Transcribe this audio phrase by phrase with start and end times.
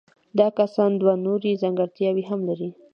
[0.39, 2.69] دا کسان دوه نورې ځانګړتیاوې هم لري.